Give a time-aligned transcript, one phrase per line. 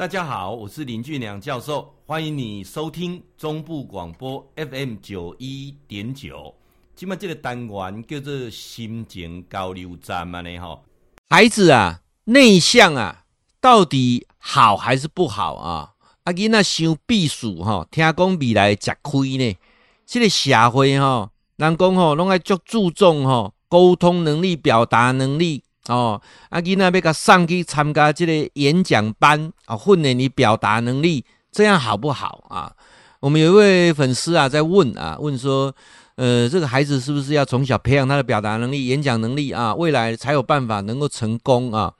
[0.00, 6.54] 大家好，我是林俊良教授，欢迎你收听中部广播 FM 九一点九。
[6.96, 10.58] 今麦这个单元叫做心情交流站嘛呢？
[10.58, 10.80] 哈，
[11.28, 13.24] 孩子啊，内向啊，
[13.60, 15.92] 到底好还是不好啊？
[16.24, 19.54] 啊，囡仔想避暑哈，听讲未来吃亏呢。
[20.06, 25.62] 这个社会哈，人讲吼，拢爱足注重吼沟通能力、表达能力。
[25.90, 32.72] 哦，阿囡仔要甲上去参加这个演讲班啊，训练你表达能力，这样好不好啊？
[33.18, 35.74] 我们有一位粉丝啊，在问啊，问说，
[36.14, 41.92] 呃，这个孩子是不是要从小培养他的表达能力、演讲能力啊，未来才有办法能够成功啊？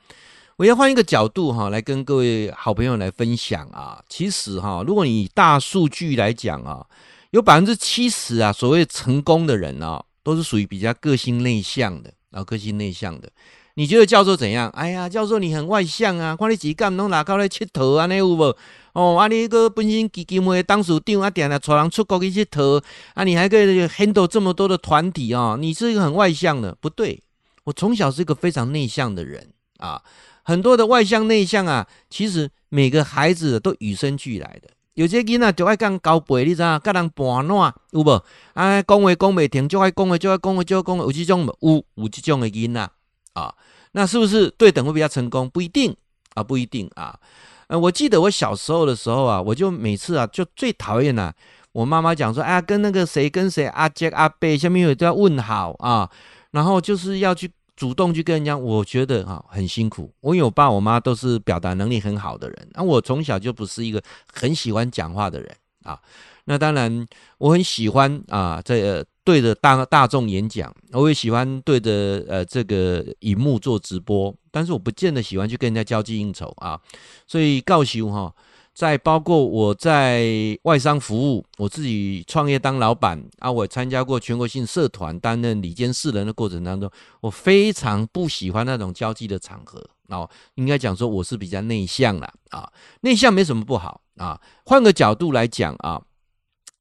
[0.56, 4.02] 我要换一个角度哈、来跟各位好朋友来分享啊。
[4.08, 6.86] 其实哈、如果你以大数据来讲啊，
[7.30, 13.30] 有百分之七十啊，所谓成功的人啊，都是属于比较个性内向的啊，个性内向的。
[13.74, 14.68] 你觉得教授怎样？
[14.70, 18.56] 哎呀，教授你很外向啊，看你几干拢拿高来佚佗啊，那有无？
[18.92, 22.82] 哦，啊你个本身基金会董事长啊，点了带人出国去佚佗
[23.14, 26.76] 啊，你还可以 handle 这么多的团体啊，你是一个很外向的？
[26.80, 27.22] 不对，
[27.64, 30.02] 我从小是一个非常内向的人啊。
[30.42, 34.68] 很多的外向内向啊，其实每个孩子都与生俱来的。
[34.94, 36.78] 有些囡仔就爱讲交陪，你知道？
[36.80, 38.22] 跟人拌烂有无？
[38.54, 42.90] 啊，讲话讲不停，就爱讲话就爱讲话就爱讲话，有这种有有这种的囡仔
[43.34, 43.54] 啊。
[43.92, 45.50] 那是不是对等会比较成功？
[45.50, 45.96] 不一定
[46.34, 47.18] 啊，不一定啊。
[47.66, 51.32] 呃，我记得我小时候的时候啊，我就每次啊，就最讨厌呐。
[51.72, 56.08] 我妈妈讲说，哎呀，跟那个谁跟谁阿杰阿贝下面有都要问好啊，
[56.52, 58.56] 然后就是要去主动去跟人家。
[58.56, 60.12] 我觉得啊，很辛苦。
[60.20, 64.00] 我有爸我妈都是表达能力很好的人，那我从小就不是一个
[64.32, 65.98] 很喜欢讲话的人啊。
[66.44, 67.06] 那当然，
[67.38, 69.04] 我很喜欢啊，这个。
[69.24, 76.80] 对着大大众演讲，我也喜欢对着呃这个荧幕做直播，但是我不见得喜欢去跟人家交际应酬啊。
[77.26, 78.34] 所以告诉哈，
[78.72, 90.28] 在包括我在外商服务，我自己创业当老板啊，我参加过全国性社团担任理监事人的过程当中，我非常不喜欢那种交际的场合哦。
[90.54, 94.40] 应该讲说我是比较内向啦啊，内向没什么不好啊。
[94.64, 96.00] 换个角度来讲啊，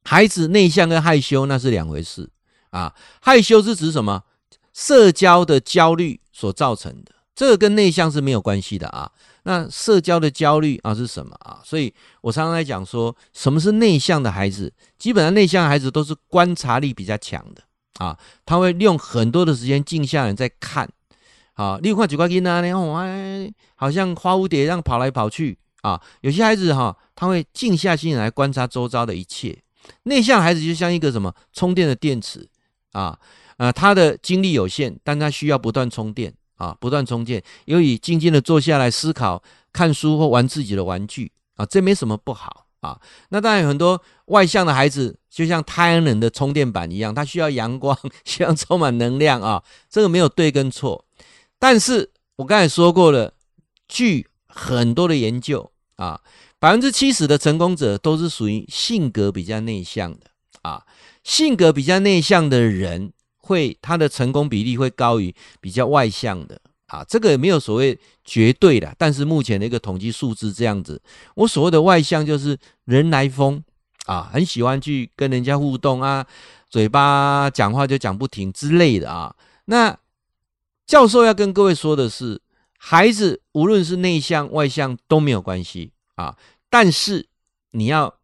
[0.09, 2.27] 孩子内向跟害羞那是两回事。
[2.71, 4.23] 啊，害羞是指什么？
[4.73, 9.11] 社交的焦虑所造成的，这个跟内向是没有关系的啊。
[9.43, 11.61] 那社交的焦虑啊是什么啊？
[11.63, 14.73] 所以我常常来讲说，什么是内向的孩子？
[14.97, 17.61] 基本上内向的孩子都是观察力比较强的
[18.03, 20.89] 啊，他会利用很多的时间静下来在看。
[21.53, 26.01] 啊，例如看几块金啊，然后哎，好像花蝴蝶这样跑来跑去啊。
[26.21, 29.61] 有些孩子哈，他会静下心来观察周遭的一切。
[30.03, 32.47] 内向孩子就像一个什么充电的电池。
[32.91, 33.19] 啊，
[33.57, 37.43] 呃，他的精力有限，但他需要不断充电啊，不断充电。
[37.65, 42.99] 由于静静的坐下来思考、看书或玩自己的玩具啊，这没什么不好啊。
[43.29, 47.95] 那当然，很多外向的孩子就像太阳能的充电板一样，他需要阳光，
[48.25, 49.63] 需要充满能量啊。
[49.87, 51.05] 这个没有对跟错，
[51.59, 53.35] 但是我刚才说过了，
[53.87, 56.19] 据很多的研究啊，
[56.59, 60.27] 百分之七十的成功者都是属于性格比较内向的
[60.61, 60.83] 啊。
[61.23, 67.03] 性格比较内向的人，会他的成功比例会高于比较外向的啊。
[67.07, 71.01] 这个也没有所谓绝对的，但是目前的一个统计数字这样子。
[71.35, 73.63] 我所谓的外向就是人来疯
[74.05, 76.25] 啊，很喜欢去跟人家互动啊，
[76.69, 79.35] 嘴巴讲话就讲不停之类的啊。
[79.65, 79.97] 那
[80.87, 82.41] 教授要跟各位说的是，
[82.77, 86.37] 孩子无论是内向外向都没有关系啊，
[86.69, 87.29] 但是
[87.71, 88.19] 你要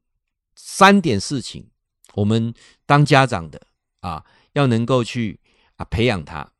[0.55, 1.69] 三点事情。
[2.15, 2.53] 我们
[2.85, 3.61] 当家长的
[4.01, 5.39] 啊，要能够去
[5.77, 6.51] 啊培养他。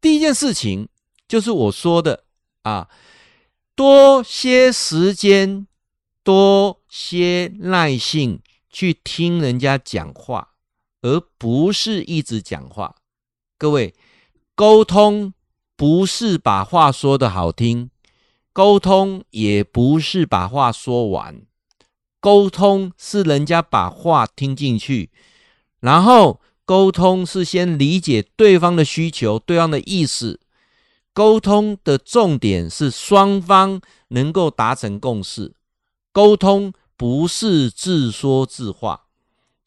[0.00, 0.88] 第一件事情
[1.28, 2.24] 就是我说的
[2.62, 2.88] 啊，
[3.74, 5.66] 多些时间，
[6.22, 10.54] 多些耐性去听人家讲话，
[11.02, 12.96] 而不是一直讲话。
[13.58, 13.94] 各位，
[14.54, 15.34] 沟通
[15.76, 17.90] 不是把话说的好听，
[18.52, 21.42] 沟通也不是把话说完。
[22.18, 25.10] 沟通是人家把话听进去，
[25.80, 30.40] 然后沟通是先理解对方的需求、对方的意思。
[31.12, 35.54] 沟通的重点是双方能够达成共识，
[36.12, 39.06] 沟通不是自说自话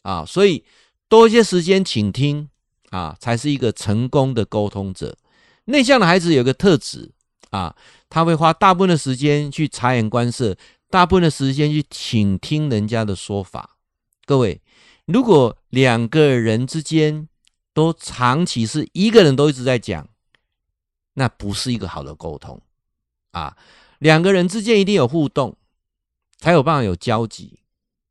[0.04, 0.24] 啊。
[0.24, 0.64] 所以
[1.10, 2.50] 多一些时间倾听
[2.92, 5.18] 啊，才是一个成功的沟通者。
[5.66, 7.12] 内向的孩子有个特质
[7.54, 7.76] 啊，
[8.10, 10.58] 他会花大部分的时间去察言观色。
[10.90, 13.78] 大部分的时间去倾听人家的说法。
[14.26, 14.62] 各位，
[15.06, 17.28] 如果两个人之间
[17.74, 20.08] 都长期是一个人都一直在讲，
[21.14, 22.62] 那不是一个好的沟通
[23.32, 23.56] 啊。
[24.00, 25.56] 两个人之间一定有互动
[26.38, 27.60] 才有办法有交集。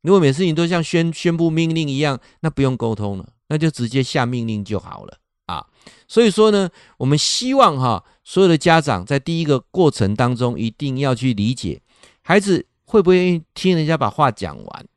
[0.01, 5.65] 如果每次你都像宣宣布命令一样，那不用沟通了，那就直接下命令就好了啊。
[6.07, 11.81] 所以说呢，我们希望哈，所有的家长在第一个过程当中，一定要去理解
[12.21, 14.87] 孩子会不会听人家把话讲完。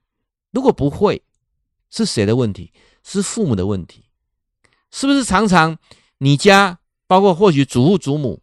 [0.53, 1.23] 如果不会，
[1.91, 2.73] 是谁的问题？
[3.03, 4.05] 是父母的问题。
[4.91, 5.77] 是不是常常
[6.19, 8.41] 你家，包括或许祖父祖母，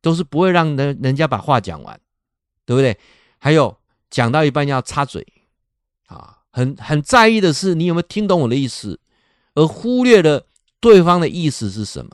[0.00, 1.98] 都是不会让人人家把话讲完，
[2.66, 2.98] 对不对？
[3.38, 3.78] 还有
[4.10, 5.26] 讲到一半要插嘴
[6.06, 9.00] 啊，很很在意的是你有没有听懂我的意思，
[9.54, 10.44] 而忽略了
[10.80, 12.10] 对方的意思是什么。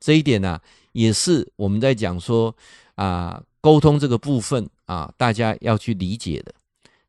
[0.00, 0.60] 这一点呢、
[0.92, 2.54] 也是我们在讲说
[2.94, 6.54] 啊，沟通这个部分啊，大家要去理解的。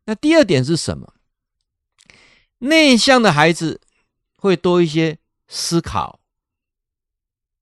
[0.06, 1.13] 那第二点是什么？
[2.60, 3.80] 内向的孩子
[4.36, 5.18] 会多一些
[5.48, 6.19] 思考，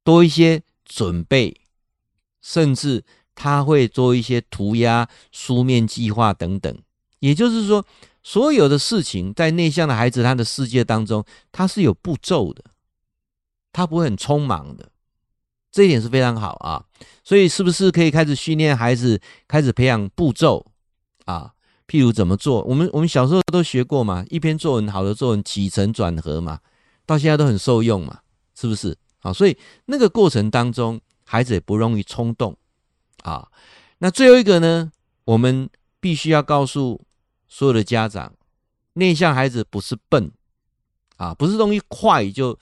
[0.04, 1.60] 多一些准备，
[2.42, 3.04] 甚至
[3.36, 6.76] 他会做一些涂鸦、书面计划等等。
[7.20, 7.86] 也就是说，
[8.24, 12.64] 所有的事情在内向的孩子他的世界当中，他是有步骤的，
[13.78, 14.90] 他不会很匆忙的。
[15.72, 16.84] 这一点是非常好啊。
[17.24, 20.66] 所以，是不是可以开始训练孩子，开始培养步骤
[21.26, 21.54] 啊？
[21.88, 22.64] 譬如怎么做？
[22.64, 26.60] 我们我们小时候都学过嘛，一篇作文好的作文起承转合嘛，
[27.06, 28.22] 到现在都很受用嘛，
[28.60, 28.98] 是不是？
[29.20, 32.58] 啊，所以那个过程当中，孩子也不容易冲动
[33.22, 33.48] 啊。
[34.00, 34.92] 那最后一个呢，
[35.26, 35.70] 我们
[36.00, 37.00] 必须要告诉
[37.48, 38.34] 所有的家长，
[38.94, 40.32] 内向孩子不是笨
[41.18, 42.58] 啊，不是东西快就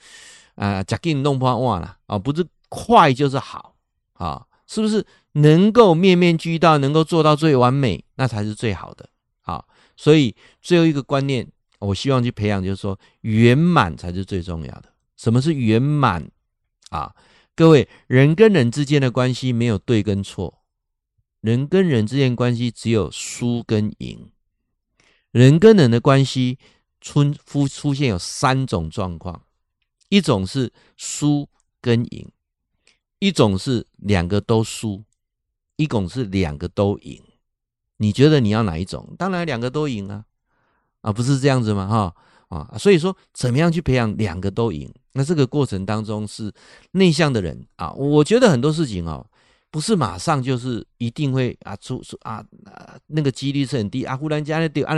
[0.56, 3.76] 啊，假给你弄破忘了啊，不是快就是好
[4.14, 5.06] 啊，是不是？
[5.32, 9.08] 能够面面俱到，能够做到最完美，那才是最好的。
[9.42, 9.62] 啊，
[9.96, 11.46] 所以最后一个观念，
[11.78, 14.92] 我希望去培养，就是说圆满才是最重要的。
[15.16, 16.30] 什么是圆满
[16.88, 17.14] 啊？
[17.54, 20.62] 各位，人跟人之间的关系没有对跟错，
[21.42, 24.30] 人跟人之间关系只有输跟赢。
[25.32, 26.58] 人跟人的关系
[27.00, 29.42] 出出出现有三种状况，
[30.08, 31.48] 一种是输
[31.80, 32.28] 跟赢，
[33.18, 35.04] 一种是两个都输，
[35.76, 37.22] 一种是两个都赢。
[37.98, 39.14] 你觉得你要哪一种？
[39.18, 40.24] 当然两个都赢啊，
[41.00, 41.86] 啊，不是这样子吗？
[41.86, 42.14] 哈
[42.48, 44.92] 啊，所以说怎么样去培养两个都赢？
[45.12, 46.52] 那这个过程当中是
[46.92, 49.26] 内向的人啊，我觉得很多事情哦，
[49.70, 54.94] 不是马上就是一定会啊出出啊啊那个几率是很低啊，忽然间呢对啊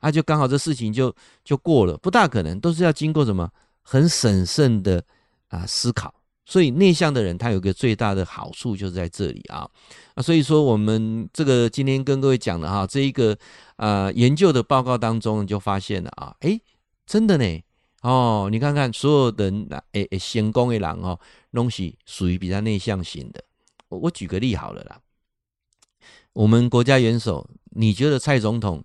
[0.00, 1.12] 啊就刚好这事情就
[1.42, 3.50] 就过了，不大可能，都是要经过什么
[3.82, 5.04] 很审慎的
[5.48, 6.14] 啊思考。
[6.44, 9.66] 所以内向的人，他有个最大的好处就是在这里啊
[10.14, 13.38] 啊，所以说我们这个今天跟各位讲的哈，这一个
[13.76, 16.60] 呃研究的报告当中就发现了啊，诶，
[17.06, 17.62] 真的呢
[18.02, 21.18] 哦，你看看所有人诶诶成功的人哦，
[21.52, 23.42] 东西属于比较内向型的。
[23.88, 24.98] 我我举个例好了啦，
[26.32, 28.84] 我们国家元首，你觉得蔡总统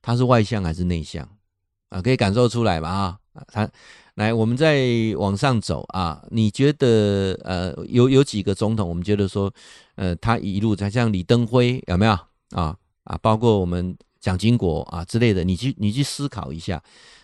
[0.00, 1.28] 他是外向还是内向
[1.88, 2.00] 啊？
[2.00, 3.68] 可以感受出来吧啊，他。
[4.16, 6.24] 来，我们再往上走啊！
[6.30, 9.52] 你觉得呃，有有几个总统，我们觉得说，
[9.96, 12.12] 呃，他一路在像李登辉有没有
[12.50, 13.18] 啊啊？
[13.20, 16.80] 包括我们蒋经国啊之类的，你去你去思考一下，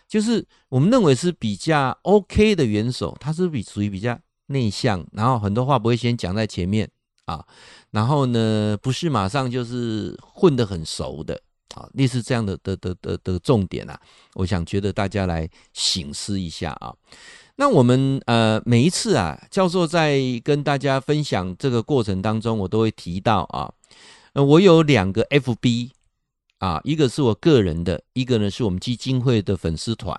[0.08, 6.90] 就是我们认为是比较 OK 的元首，他是比属于比较内向，然后很多话不会先讲在前面
[7.26, 7.46] 啊，
[7.92, 11.40] 然后呢，不是马上就是混得很熟的。
[11.74, 14.00] 啊，类似这样的的的的的重点啊，
[14.34, 16.94] 我想觉得大家来醒思一下啊。
[17.56, 23.72] 那我们呃每一次啊，教授在跟大家分享这个过程当中，我都会提到啊，
[24.32, 25.90] 呃，我有两个 FB
[26.58, 30.16] 啊，一个是我个人的，一个呢是我们基金会的粉丝团。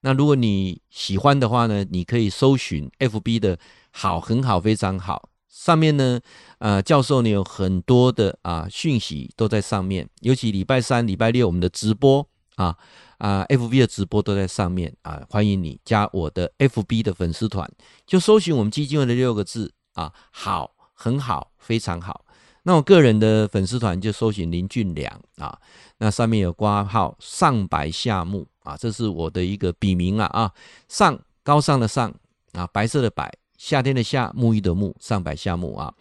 [0.00, 3.58] 那如果你喜欢的话呢，你可以搜寻 FB 的
[3.90, 5.28] 好，很好，非常好。
[5.48, 6.20] 上面呢，
[6.58, 12.26] 呃，教授呢有很多的啊讯息都在上面，尤其礼拜三、礼拜六我们的直播
[12.56, 12.76] 啊
[13.16, 17.68] 啊，FB 的直播都在上面啊，欢迎你加我的 FB 的粉丝团，
[18.06, 22.24] 就搜寻我们基金会的六个字啊，好，很好，非常好。
[22.64, 25.58] 那我个人的粉丝团就搜寻林俊良啊，
[25.96, 30.52] 那上面有挂号上白下木啊，这是我的一个笔名啊啊，
[30.88, 32.14] 上高尚的上
[32.52, 33.32] 啊，白色的白。
[33.58, 35.92] 夏天的夏，沐浴的沐，上白下沐啊。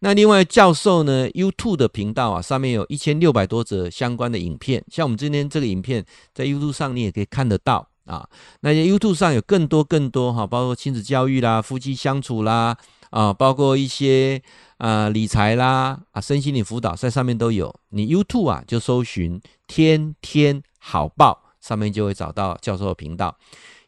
[0.00, 4.84] 那另外教授呢，YouTube 的频道啊，上面有一千六百多则相关的影片。
[4.88, 6.04] 像我们今天这个影片，
[6.34, 8.28] 在 YouTube 上你也可以看得到啊。
[8.60, 12.76] 那 YouTube 上有更多更多哈，包括亲子教育啦、夫妻相处啦
[13.10, 14.42] 啊，包括一些
[14.76, 17.74] 啊理财啦啊、身心灵辅导，在上面都有。
[17.90, 23.38] 你 YouTube 啊，就搜寻天天好报，上面就会找到教授的频道。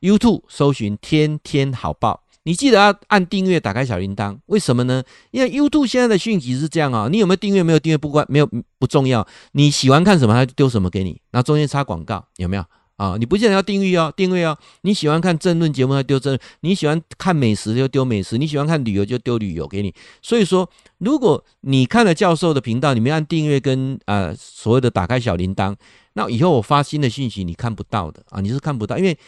[0.00, 2.23] YouTube 搜寻天天好报。
[2.47, 4.38] 你记得要按订阅，打开小铃铛。
[4.47, 5.03] 为什么呢？
[5.33, 7.61] 因为 YouTube 现在的讯息是这样啊，你有没有订阅？
[7.61, 8.49] 没有订阅不关，没有
[8.79, 9.26] 不重要。
[9.53, 12.65] 你喜欢看什么，他就丢什么给你，然后中间插广告，有没有？
[12.99, 14.57] 啊，你不见得要订阅哦，订阅哦。
[14.83, 19.93] 你喜欢看政论节目，他丢政论；你喜欢看美食，就丢美食；你喜欢看旅游，就丢旅游给你。
[20.23, 25.75] 所以说，如果你看了教授的频道，你没按订阅跟呃所谓的打开小铃铛，
[26.15, 29.19] 那以后我发新的讯息你看不到的啊，你是看不到，因为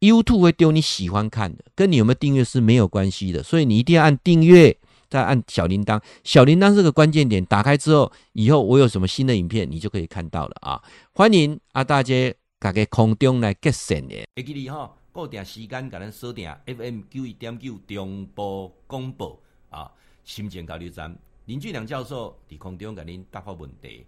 [0.00, 3.42] YouTube 会丢你喜欢看的，跟你有没有订阅是没有关系的。
[3.42, 4.76] 所以你一定要按订阅，
[5.08, 6.00] 再按小铃铛。
[6.24, 10.82] 小铃铛是个关键点，打开之后，以后我有什么新的影片，你就可以看到了啊。
[11.12, 12.34] 欢迎啊大家。
[12.60, 19.40] 大家空中来结善的，会记你吼，固定时间，给咱锁定 FM 九一点九中波广播
[19.70, 19.88] 啊，
[20.24, 24.04] 心情交流站林俊良教授在空中甲恁答复问题。